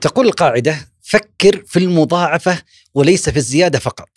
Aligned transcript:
تقول 0.00 0.26
القاعدة 0.26 0.88
فكر 1.02 1.64
في 1.66 1.78
المضاعفة 1.78 2.62
وليس 2.94 3.28
في 3.28 3.36
الزيادة 3.36 3.78
فقط 3.78 4.08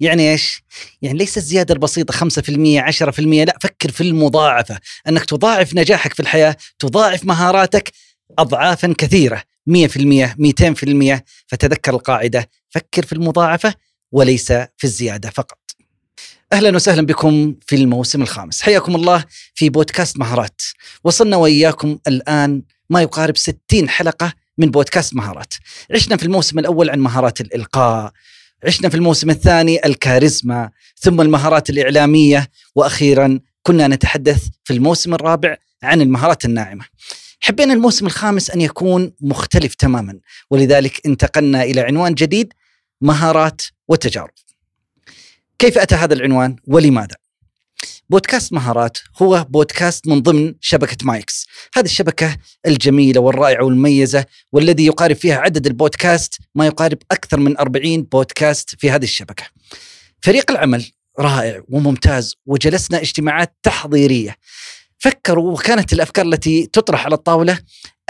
يعني 0.00 0.32
إيش؟ 0.32 0.62
يعني 1.02 1.18
ليس 1.18 1.38
الزيادة 1.38 1.74
البسيطة 1.74 2.14
5% 2.14 2.80
10% 2.80 3.20
لا 3.20 3.58
فكر 3.62 3.90
في 3.90 4.00
المضاعفة 4.00 4.78
أنك 5.08 5.24
تضاعف 5.24 5.74
نجاحك 5.74 6.14
في 6.14 6.20
الحياة، 6.20 6.56
تضاعف 6.78 7.24
مهاراتك 7.24 7.92
اضعافا 8.38 8.94
كثيرة 8.98 9.42
100% 9.66 10.36
200% 10.38 11.24
فتذكر 11.46 11.94
القاعدة 11.94 12.50
فكر 12.70 13.06
في 13.06 13.12
المضاعفة 13.12 13.74
وليس 14.12 14.52
في 14.52 14.84
الزيادة 14.84 15.30
فقط. 15.30 15.58
أهلا 16.52 16.76
وسهلا 16.76 17.06
بكم 17.06 17.54
في 17.66 17.76
الموسم 17.76 18.22
الخامس، 18.22 18.62
حياكم 18.62 18.94
الله 18.94 19.24
في 19.54 19.70
بودكاست 19.70 20.18
مهارات. 20.18 20.62
وصلنا 21.04 21.36
وإياكم 21.36 21.98
الآن 22.08 22.62
ما 22.90 23.02
يقارب 23.02 23.36
60 23.36 23.88
حلقة 23.88 24.32
من 24.58 24.70
بودكاست 24.70 25.14
مهارات. 25.14 25.54
عشنا 25.94 26.16
في 26.16 26.22
الموسم 26.22 26.58
الأول 26.58 26.90
عن 26.90 26.98
مهارات 26.98 27.40
الإلقاء، 27.40 28.12
عشنا 28.64 28.88
في 28.88 28.94
الموسم 28.94 29.30
الثاني 29.30 29.86
الكاريزما، 29.86 30.70
ثم 30.96 31.20
المهارات 31.20 31.70
الإعلامية، 31.70 32.50
وأخيرا 32.74 33.40
كنا 33.62 33.88
نتحدث 33.88 34.46
في 34.64 34.72
الموسم 34.72 35.14
الرابع 35.14 35.56
عن 35.82 36.00
المهارات 36.00 36.44
الناعمة. 36.44 36.84
حبينا 37.40 37.72
الموسم 37.72 38.06
الخامس 38.06 38.50
أن 38.50 38.60
يكون 38.60 39.12
مختلف 39.20 39.74
تماما، 39.74 40.18
ولذلك 40.50 41.06
انتقلنا 41.06 41.62
إلى 41.62 41.80
عنوان 41.80 42.14
جديد 42.14 42.52
مهارات 43.00 43.62
وتجارب. 43.88 44.30
كيف 45.58 45.78
أتى 45.78 45.94
هذا 45.94 46.14
العنوان 46.14 46.56
ولماذا؟ 46.66 47.16
بودكاست 48.10 48.52
مهارات 48.52 48.98
هو 49.22 49.46
بودكاست 49.50 50.08
من 50.08 50.22
ضمن 50.22 50.54
شبكة 50.60 50.96
مايكس. 51.02 51.46
هذه 51.74 51.84
الشبكة 51.84 52.36
الجميلة 52.66 53.20
والرائعة 53.20 53.64
والمميزة 53.64 54.24
والذي 54.52 54.86
يقارب 54.86 55.16
فيها 55.16 55.36
عدد 55.36 55.66
البودكاست 55.66 56.38
ما 56.54 56.66
يقارب 56.66 56.98
أكثر 57.10 57.40
من 57.40 57.58
40 57.58 58.02
بودكاست 58.02 58.74
في 58.78 58.90
هذه 58.90 59.04
الشبكة. 59.04 59.44
فريق 60.22 60.50
العمل 60.50 60.92
رائع 61.18 61.62
وممتاز 61.68 62.34
وجلسنا 62.46 63.00
اجتماعات 63.00 63.56
تحضيرية. 63.62 64.36
فكروا 64.98 65.52
وكانت 65.52 65.92
الأفكار 65.92 66.26
التي 66.26 66.66
تطرح 66.66 67.04
على 67.04 67.14
الطاولة 67.14 67.58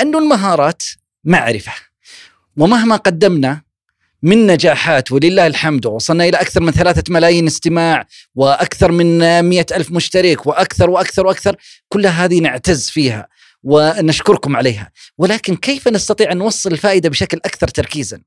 أن 0.01 0.15
المهارات 0.15 0.83
معرفة. 1.25 1.73
ومهما 2.57 2.97
قدمنا 2.97 3.63
من 4.23 4.47
نجاحات 4.47 5.13
ولله 5.13 5.47
الحمد. 5.47 5.87
وصلنا 5.87 6.25
إلى 6.25 6.37
أكثر 6.37 6.61
من 6.61 6.73
ثلاثة 6.73 7.13
ملايين 7.13 7.47
استماع 7.47 8.07
وأكثر 8.35 8.93
من 8.93 9.43
مئة 9.45 9.77
ألف 9.77 9.91
مشترك 9.91 10.47
وأكثر 10.47 10.91
وأكثر 10.91 11.27
وأكثر. 11.27 11.57
كل 11.89 12.07
هذه 12.07 12.41
نعتز 12.41 12.91
فيها 12.91 13.29
ونشكركم 13.63 14.57
عليها. 14.57 14.91
ولكن 15.19 15.57
كيف 15.57 15.89
نستطيع 15.89 16.33
أن 16.33 16.39
نوصل 16.39 16.73
الفائدة 16.73 17.09
بشكل 17.09 17.37
أكثر 17.45 17.69
تركيزا؟ 17.69 18.21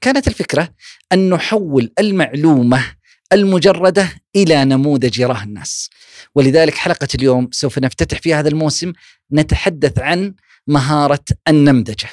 كانت 0.00 0.28
الفكرة 0.28 0.68
أن 1.12 1.30
نحول 1.30 1.92
المعلومة 1.98 2.84
المجردة 3.32 4.08
إلى 4.36 4.64
نموذج 4.64 5.18
يراه 5.18 5.42
الناس. 5.42 5.90
ولذلك 6.34 6.74
حلقة 6.74 7.08
اليوم 7.14 7.48
سوف 7.52 7.78
نفتتح 7.78 8.20
في 8.20 8.34
هذا 8.34 8.48
الموسم 8.48 8.92
نتحدث 9.32 9.98
عن 9.98 10.34
مهارة 10.66 11.24
النمذجة. 11.48 12.08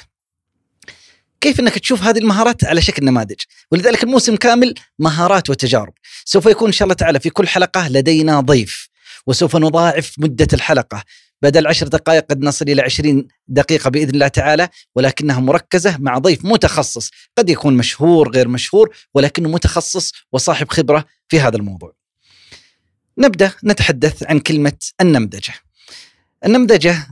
كيف 1.46 1.60
إنك 1.60 1.78
تشوف 1.78 2.02
هذه 2.02 2.18
المهارات 2.18 2.64
على 2.64 2.82
شكل 2.82 3.04
نماذج. 3.04 3.40
ولذلك 3.70 4.04
الموسم 4.04 4.36
كامل 4.36 4.74
مهارات 4.98 5.50
وتجارب. 5.50 5.92
سوف 6.24 6.46
يكون 6.46 6.66
إن 6.66 6.72
شاء 6.72 6.86
الله 6.86 6.94
تعالى 6.94 7.20
في 7.20 7.30
كل 7.30 7.48
حلقة 7.48 7.88
لدينا 7.88 8.40
ضيف. 8.40 8.88
وسوف 9.26 9.56
نضاعف 9.56 10.14
مدة 10.18 10.48
الحلقة. 10.52 11.02
بدل 11.42 11.66
عشر 11.66 11.88
دقائق 11.88 12.24
قد 12.30 12.42
نصل 12.42 12.68
إلى 12.68 12.82
عشرين 12.82 13.28
دقيقة 13.48 13.90
بإذن 13.90 14.10
الله 14.10 14.28
تعالى 14.28 14.68
ولكنها 14.94 15.40
مركزة 15.40 15.96
مع 15.98 16.18
ضيف 16.18 16.44
متخصص. 16.44 17.10
قد 17.38 17.50
يكون 17.50 17.76
مشهور 17.76 18.30
غير 18.30 18.48
مشهور 18.48 18.96
ولكنه 19.14 19.48
متخصص 19.48 20.12
وصاحب 20.32 20.70
خبرة 20.70 21.04
في 21.28 21.40
هذا 21.40 21.56
الموضوع. 21.56 21.92
نبدأ 23.18 23.52
نتحدث 23.64 24.22
عن 24.22 24.38
كلمة 24.38 24.78
النمذجة. 25.00 25.54
النمذجة 26.46 27.06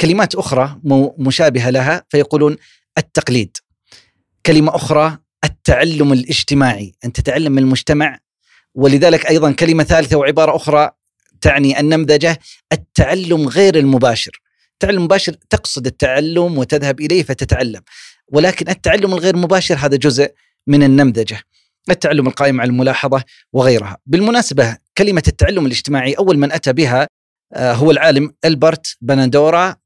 كلمات 0.00 0.34
أخرى 0.34 0.80
مشابهة 1.18 1.70
لها 1.70 2.04
فيقولون 2.08 2.56
التقليد. 2.98 3.56
كلمة 4.46 4.76
أخرى 4.76 5.18
التعلم 5.44 6.12
الاجتماعي. 6.12 6.94
أن 7.04 7.12
تتعلم 7.12 7.52
من 7.52 7.58
المجتمع 7.58 8.18
ولذلك 8.74 9.26
أيضا 9.26 9.52
كلمة 9.52 9.84
ثالثة 9.84 10.16
وعبارة 10.16 10.56
أخرى 10.56 10.90
تعني 11.40 11.80
النمذجة 11.80 12.38
التعلم 12.72 13.48
غير 13.48 13.78
المباشر. 13.78 14.40
التعلم 14.72 14.98
المباشر 14.98 15.32
تقصد 15.32 15.86
التعلم 15.86 16.58
وتذهب 16.58 17.00
إليه 17.00 17.22
فتتعلم. 17.22 17.80
ولكن 18.28 18.68
التعلم 18.68 19.12
الغير 19.12 19.36
مباشر 19.36 19.74
هذا 19.74 19.96
جزء 19.96 20.32
من 20.66 20.82
النمذجة. 20.82 21.40
التعلم 21.90 22.26
القائم 22.26 22.60
على 22.60 22.70
الملاحظة 22.70 23.24
وغيرها. 23.52 23.98
بالمناسبة 24.06 24.76
كلمة 24.98 25.22
التعلم 25.28 25.66
الاجتماعي 25.66 26.12
أول 26.12 26.38
من 26.38 26.52
أتى 26.52 26.72
بها 26.72 27.08
آه، 27.52 27.72
هو 27.72 27.90
العالم 27.90 28.32
ألبرت 28.44 28.96
بنادورا 29.00 29.76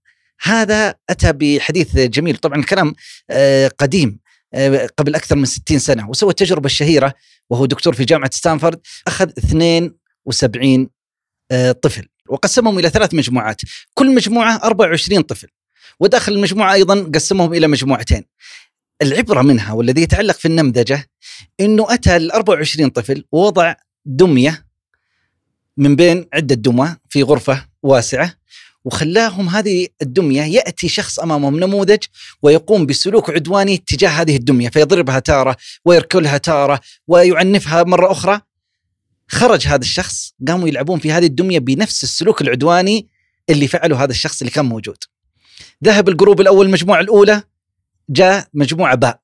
هذا 0.42 0.94
أتى 1.10 1.32
بحديث 1.32 1.96
جميل. 1.96 2.36
طبعا 2.36 2.58
الكلام 2.58 2.94
آه، 3.30 3.68
قديم 3.78 4.18
آه، 4.54 4.88
قبل 4.96 5.14
أكثر 5.14 5.36
من 5.36 5.44
60 5.44 5.78
سنة. 5.78 6.10
وسوى 6.10 6.30
التجربة 6.30 6.66
الشهيرة 6.66 7.14
وهو 7.50 7.66
دكتور 7.66 7.94
في 7.94 8.04
جامعة 8.04 8.30
ستانفورد 8.32 8.80
أخذ 9.06 9.28
72 9.38 10.88
آه، 11.50 11.72
طفل 11.72 12.08
وقسمهم 12.28 12.78
إلى 12.78 12.90
ثلاث 12.90 13.14
مجموعات. 13.14 13.60
كل 13.94 14.14
مجموعة 14.14 14.60
24 14.64 15.22
طفل. 15.22 15.48
وداخل 16.00 16.32
المجموعة 16.32 16.72
أيضا 16.72 17.10
قسمهم 17.14 17.54
إلى 17.54 17.66
مجموعتين. 17.66 18.24
العبرة 19.02 19.42
منها 19.42 19.72
والذي 19.72 20.02
يتعلق 20.02 20.34
في 20.34 20.48
النمذجة 20.48 21.06
أنه 21.60 21.94
أتى 21.94 22.16
ال 22.16 22.32
24 22.32 22.88
طفل 22.88 23.24
ووضع 23.32 23.74
دمية 24.04 24.66
من 25.76 25.96
بين 25.96 26.28
عدة 26.32 26.54
دمى 26.54 26.96
في 27.08 27.22
غرفة 27.22 27.66
واسعة 27.82 28.34
وخلاهم 28.84 29.48
هذه 29.48 29.88
الدمية 30.02 30.42
يأتي 30.42 30.88
شخص 30.88 31.20
أمامهم 31.20 31.60
نموذج 31.60 31.98
ويقوم 32.42 32.86
بسلوك 32.86 33.30
عدواني 33.30 33.76
تجاه 33.76 34.08
هذه 34.08 34.36
الدمية 34.36 34.68
فيضربها 34.68 35.18
تارة 35.18 35.56
ويركلها 35.84 36.38
تارة 36.38 36.80
ويعنفها 37.08 37.82
مرة 37.82 38.12
أخرى. 38.12 38.40
خرج 39.28 39.66
هذا 39.66 39.80
الشخص 39.80 40.34
قاموا 40.48 40.68
يلعبون 40.68 40.98
في 40.98 41.12
هذه 41.12 41.26
الدمية 41.26 41.58
بنفس 41.58 42.02
السلوك 42.04 42.42
العدواني 42.42 43.08
اللي 43.50 43.68
فعله 43.68 44.04
هذا 44.04 44.10
الشخص 44.10 44.40
اللي 44.40 44.50
كان 44.50 44.64
موجود. 44.64 44.96
ذهب 45.84 46.08
الجروب 46.08 46.40
الأول 46.40 46.66
المجموعة 46.66 47.00
الأولى 47.00 47.42
جاء 48.10 48.48
مجموعة 48.54 48.94
باء 48.94 49.22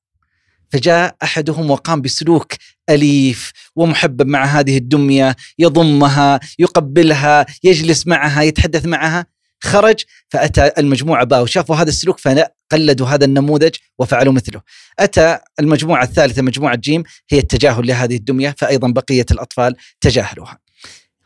فجاء 0.69 1.15
أحدهم 1.23 1.71
وقام 1.71 2.01
بسلوك 2.01 2.53
أليف 2.89 3.51
ومحبب 3.75 4.27
مع 4.27 4.45
هذه 4.45 4.77
الدمية 4.77 5.35
يضمها 5.59 6.39
يقبلها 6.59 7.45
يجلس 7.63 8.07
معها 8.07 8.41
يتحدث 8.41 8.85
معها. 8.85 9.25
خرج 9.59 10.03
فأتى 10.29 10.71
المجموعة 10.77 11.23
باء 11.23 11.43
وشافوا 11.43 11.75
هذا 11.75 11.89
السلوك 11.89 12.19
فقلدوا 12.19 13.07
هذا 13.07 13.25
النموذج 13.25 13.75
وفعلوا 13.99 14.33
مثله. 14.33 14.61
أتى 14.99 15.39
المجموعة 15.59 16.03
الثالثة 16.03 16.41
مجموعة 16.41 16.75
جيم 16.75 17.03
هي 17.29 17.39
التجاهل 17.39 17.87
لهذه 17.87 18.15
الدمية 18.15 18.55
فايضا 18.57 18.87
بقية 18.87 19.25
الأطفال 19.31 19.75
تجاهلوها. 20.01 20.59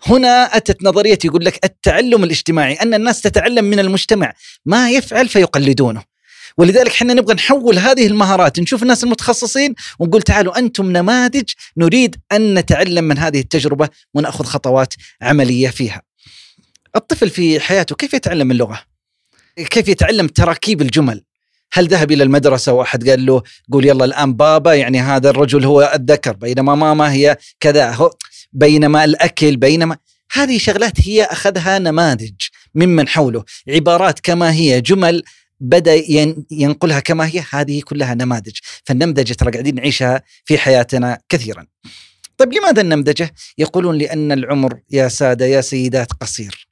هنا 0.05 0.57
أتت 0.57 0.83
نظرية 0.83 1.19
يقول 1.25 1.45
لك 1.45 1.65
التعلم 1.65 2.23
الاجتماعي 2.23 2.73
أن 2.73 2.93
الناس 2.93 3.21
تتعلم 3.21 3.65
من 3.65 3.79
المجتمع 3.79 4.33
ما 4.65 4.91
يفعل 4.91 5.29
فيقلدونه. 5.29 6.03
ولذلك 6.57 6.91
إحنا 6.91 7.13
نبغى 7.13 7.33
نحول 7.33 7.79
هذه 7.79 8.07
المهارات 8.07 8.59
نشوف 8.59 8.83
الناس 8.83 9.03
المتخصصين 9.03 9.75
ونقول 9.99 10.21
تعالوا 10.21 10.59
أنتم 10.59 10.91
نماذج 10.91 11.49
نريد 11.77 12.15
أن 12.31 12.53
نتعلم 12.53 13.03
من 13.03 13.17
هذه 13.17 13.39
التجربة 13.39 13.89
ونأخذ 14.13 14.45
خطوات 14.45 14.93
عملية 15.21 15.69
فيها. 15.69 16.01
الطفل 16.95 17.29
في 17.29 17.59
حياته 17.59 17.95
كيف 17.95 18.13
يتعلم 18.13 18.51
اللغة؟ 18.51 18.81
كيف 19.55 19.87
يتعلم 19.87 20.27
تراكيب 20.27 20.81
الجمل؟ 20.81 21.23
هل 21.73 21.87
ذهب 21.87 22.11
إلى 22.11 22.23
المدرسة 22.23 22.73
وأحد 22.73 23.09
قال 23.09 23.25
له 23.25 23.43
قول 23.71 23.85
يلا 23.85 24.05
الآن 24.05 24.33
بابا 24.33 24.73
يعني 24.73 24.99
هذا 24.99 25.29
الرجل 25.29 25.65
هو 25.65 25.91
الذكر 25.95 26.33
بينما 26.33 26.75
ماما 26.75 27.11
هي 27.11 27.37
كذا 27.59 27.91
هو 27.91 28.11
بينما 28.53 29.03
الأكل 29.03 29.57
بينما 29.57 29.97
هذه 30.31 30.57
شغلات 30.57 31.07
هي 31.07 31.23
أخذها 31.23 31.79
نماذج 31.79 32.33
ممن 32.75 33.07
حوله. 33.07 33.43
عبارات 33.69 34.19
كما 34.19 34.53
هي 34.53 34.81
جمل 34.81 35.23
بدأ 35.59 36.03
ينقلها 36.51 36.99
كما 36.99 37.27
هي 37.27 37.43
هذه 37.51 37.81
كلها 37.81 38.13
نماذج. 38.13 38.57
فالنمذجة 38.83 39.33
ترى 39.33 39.51
قاعدين 39.51 39.75
نعيشها 39.75 40.21
في 40.45 40.57
حياتنا 40.57 41.19
كثيرا. 41.29 41.65
طيب 42.37 42.53
لماذا 42.53 42.81
النمذجه 42.81 43.31
يقولون 43.57 43.97
لأن 43.97 44.31
العمر 44.31 44.79
يا 44.91 45.07
سادة 45.07 45.45
يا 45.45 45.61
سيدات 45.61 46.13
قصير. 46.13 46.67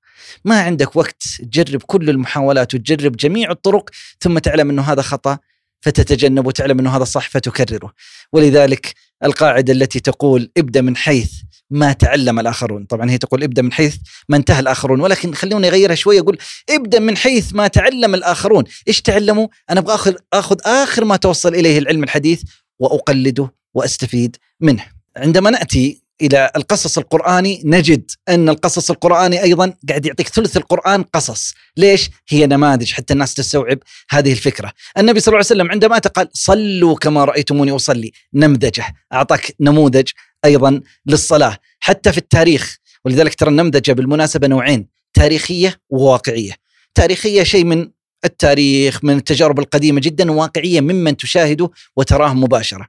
ما 0.46 0.62
عندك 0.62 0.96
وقت 0.96 1.24
تجرب 1.40 1.82
كل 1.84 2.10
المحاولات 2.10 2.76
وتجرب 2.76 3.16
جميع 3.16 3.52
الطرق 3.52 3.90
ثم 4.20 4.38
تعلم 4.38 4.70
إنه 4.70 4.82
هذا 4.82 5.02
خطأ 5.02 5.40
فتتجنب 5.82 6.48
وتعلم 6.48 6.80
إنه 6.80 6.98
هذا 6.98 7.04
صح 7.04 7.30
فتكرره 7.30 7.94
ولذلك 8.34 8.94
القاعدة 9.24 9.74
التي 9.74 10.00
تقول 10.00 10.52
ابدأ 10.58 10.82
من 10.82 10.96
حيث 10.96 11.32
ما 11.70 11.94
تعلم 11.94 12.40
الآخرون، 12.40 12.86
طبعا 12.86 13.12
هي 13.12 13.18
تقول 13.18 13.44
ابدأ 13.44 13.62
من 13.62 13.74
حيث 13.74 13.96
ما 14.30 14.38
انتهى 14.38 14.60
الآخرون، 14.60 15.02
ولكن 15.02 15.34
خلوني 15.34 15.68
أغيرها 15.68 15.96
شوية 15.96 16.20
أقول 16.20 16.38
ابدأ 16.70 17.00
من 17.00 17.18
حيث 17.18 17.54
ما 17.54 17.68
تعلم 17.68 18.16
الآخرون، 18.16 18.64
إيش 18.88 19.02
تعلموا؟ 19.02 19.48
أنا 19.70 19.80
أبغى 19.80 19.96
اخذ 19.96 20.16
آخذ 20.34 20.58
آخر 20.66 21.06
ما 21.06 21.16
توصل 21.16 21.56
إليه 21.56 21.80
العلم 21.80 22.04
الحديث 22.04 22.44
وأقلده 22.80 23.54
وأستفيد 23.74 24.38
منه. 24.60 24.86
عندما 25.18 25.50
نأتي 25.50 26.01
إلى 26.22 26.52
القصص 26.56 26.98
القرآني 26.98 27.62
نجد 27.66 28.12
أن 28.30 28.50
القصص 28.50 28.92
القرآني 28.92 29.44
أيضا 29.44 29.74
قاعد 29.90 30.06
يعطيك 30.06 30.28
ثلث 30.28 30.58
القرآن 30.58 31.04
قصص، 31.04 31.54
ليش؟ 31.78 32.10
هي 32.30 32.48
نماذج 32.48 32.92
حتى 32.92 33.14
الناس 33.14 33.34
تستوعب 33.34 33.80
هذه 34.10 34.32
الفكرة. 34.32 34.72
النبي 34.98 35.20
صلى 35.20 35.28
الله 35.28 35.38
عليه 35.38 35.62
وسلم 35.62 35.72
عندما 35.72 35.98
قال 35.98 36.30
صلوا 36.34 36.96
كما 36.96 37.26
رأيتموني 37.26 37.72
أصلي، 37.72 38.12
نمذجة، 38.34 38.86
أعطاك 39.14 39.56
نموذج 39.60 40.10
أيضا 40.46 40.82
للصلاة، 41.06 41.58
حتى 41.80 42.12
في 42.12 42.18
التاريخ، 42.18 42.78
ولذلك 43.06 43.36
ترى 43.36 43.50
النمذجة 43.50 43.92
بالمناسبة 43.92 44.48
نوعين، 44.48 44.88
تاريخية 45.14 45.80
وواقعية. 45.90 46.54
تاريخية 46.96 47.44
شيء 47.44 47.64
من 47.64 47.90
التاريخ 48.26 49.04
من 49.04 49.18
التجارب 49.18 49.60
القديمة 49.60 50.02
جدا 50.02 50.32
وواقعية 50.32 50.82
ممن 50.82 51.18
تشاهده 51.18 51.70
وتراه 51.96 52.34
مباشرة. 52.34 52.88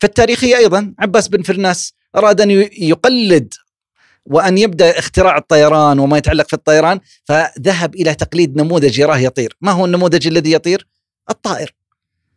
فالتاريخية 0.00 0.56
أيضا 0.56 0.94
عباس 0.98 1.28
بن 1.28 1.42
فرناس 1.42 1.92
أراد 2.16 2.40
أن 2.40 2.50
يقلد 2.78 3.54
وأن 4.24 4.58
يبدأ 4.58 4.98
اختراع 4.98 5.38
الطيران 5.38 5.98
وما 5.98 6.18
يتعلق 6.18 6.48
في 6.48 6.54
الطيران 6.54 7.00
فذهب 7.24 7.94
إلى 7.94 8.14
تقليد 8.14 8.56
نموذج 8.56 8.98
يراه 8.98 9.18
يطير، 9.18 9.56
ما 9.60 9.72
هو 9.72 9.84
النموذج 9.84 10.26
الذي 10.26 10.52
يطير؟ 10.52 10.86
الطائر. 11.30 11.74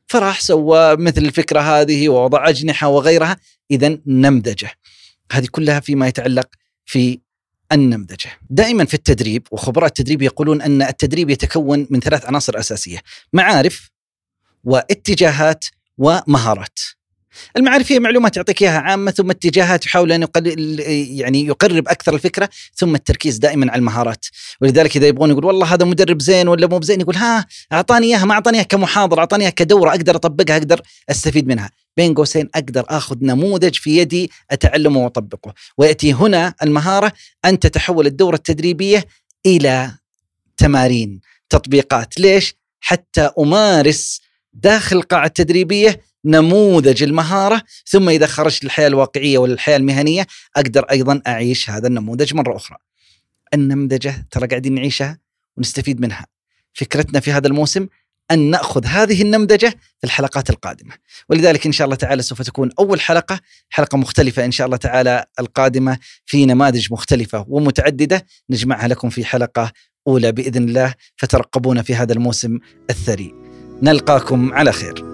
فراح 0.07 0.41
سوى 0.41 0.95
مثل 0.95 1.21
الفكرة 1.21 1.59
هذه 1.59 2.09
ووضع 2.09 2.49
أجنحة 2.49 2.87
وغيرها، 2.87 3.37
اذا 3.71 3.97
نمذجة. 4.07 4.71
هذه 5.31 5.47
كلها 5.51 5.79
فيما 5.79 6.07
يتعلق 6.07 6.47
في 6.85 7.19
النمذجة. 7.71 8.31
دائما 8.49 8.85
في 8.85 8.93
التدريب 8.93 9.47
وخبراء 9.51 9.87
التدريب 9.87 10.21
يقولون 10.21 10.61
أن 10.61 10.81
التدريب 10.81 11.29
يتكون 11.29 11.87
من 11.89 11.99
ثلاث 11.99 12.25
عناصر 12.25 12.59
أساسية، 12.59 12.99
معارف 13.33 13.89
واتجاهات 14.63 15.65
ومهارات. 15.97 16.79
المعارف 17.57 17.91
هي 17.91 17.99
معلومات 17.99 18.37
يعطيك 18.37 18.61
إياها 18.61 18.79
عامة 18.79 19.11
ثم 19.11 19.29
اتجاهات 19.29 19.85
يحاول 19.85 20.11
أن 20.11 20.21
يقل 20.21 20.79
يعني 21.19 21.45
يقرب 21.45 21.87
أكثر 21.87 22.15
الفكرة 22.15 22.49
ثم 22.75 22.95
التركيز 22.95 23.37
دائما 23.37 23.71
على 23.71 23.79
المهارات. 23.79 24.25
ولذلك 24.61 24.97
إذا 24.97 25.07
يبغون 25.07 25.29
يقول 25.29 25.45
والله 25.45 25.73
هذا 25.73 25.85
مدرب 25.85 26.21
زين 26.21 26.47
ولا 26.47 26.67
مو 26.67 26.79
بزين 26.79 27.01
يقول 27.01 27.15
ها 27.15 27.45
أعطاني 27.71 28.07
إياها 28.07 28.25
ما 28.25 28.33
أعطاني 28.33 28.57
إياها 28.57 28.67
كمحاضرة 28.67 29.19
أعطاني 29.19 29.43
إياها 29.43 29.53
كدورة 29.53 29.89
أقدر 29.89 30.15
أطبقها 30.15 30.57
أقدر 30.57 30.81
أستفيد 31.09 31.47
منها. 31.47 31.69
بين 31.97 32.13
قوسين 32.13 32.49
أقدر 32.55 32.85
آخذ 32.89 33.17
نموذج 33.21 33.75
في 33.75 33.97
يدي 33.97 34.31
أتعلمه 34.51 34.99
وأطبقه. 34.99 35.53
ويأتي 35.77 36.13
هنا 36.13 36.53
المهارة 36.63 37.11
أن 37.45 37.59
تتحول 37.59 38.07
الدورة 38.07 38.35
التدريبية 38.35 39.05
إلى 39.45 39.91
تمارين 40.57 41.19
تطبيقات. 41.49 42.19
ليش؟ 42.19 42.55
حتى 42.79 43.29
أمارس 43.39 44.21
داخل 44.53 44.97
القاعة 44.97 45.25
التدريبية 45.25 46.01
نموذج 46.25 47.03
المهارة 47.03 47.61
ثم 47.85 48.09
إذا 48.09 48.25
خرجت 48.25 48.63
للحياة 48.63 48.87
الواقعية 48.87 49.37
ولا 49.37 49.75
المهنية 49.75 50.27
أقدر 50.55 50.83
أيضا 50.83 51.21
أعيش 51.27 51.69
هذا 51.69 51.87
النموذج 51.87 52.33
مرة 52.33 52.55
أخرى. 52.55 52.77
النمذجة 53.53 54.27
ترى 54.31 54.47
قاعدين 54.47 54.75
نعيشها 54.75 55.19
ونستفيد 55.57 56.01
منها. 56.01 56.25
فكرتنا 56.73 57.19
في 57.19 57.31
هذا 57.31 57.47
الموسم 57.47 57.87
أن 58.31 58.39
نأخذ 58.49 58.85
هذه 58.85 59.21
النمذجة 59.21 59.69
في 59.69 60.03
الحلقات 60.03 60.49
القادمة، 60.49 60.93
ولذلك 61.29 61.65
إن 61.65 61.71
شاء 61.71 61.85
الله 61.85 61.95
تعالى 61.95 62.21
سوف 62.21 62.41
تكون 62.41 62.69
أول 62.79 63.01
حلقة 63.01 63.39
حلقة 63.69 63.97
مختلفة 63.97 64.45
إن 64.45 64.51
شاء 64.51 64.65
الله 64.65 64.77
تعالى 64.77 65.25
القادمة 65.39 65.97
في 66.25 66.45
نماذج 66.45 66.87
مختلفة 66.91 67.45
ومتعددة 67.47 68.25
نجمعها 68.49 68.87
لكم 68.87 69.09
في 69.09 69.25
حلقة 69.25 69.71
أولى 70.07 70.31
بإذن 70.31 70.63
الله 70.63 70.93
فترقبونا 71.17 71.81
في 71.81 71.95
هذا 71.95 72.13
الموسم 72.13 72.59
الثري. 72.89 73.33
نلقاكم 73.81 74.53
على 74.53 74.71
خير. 74.71 75.12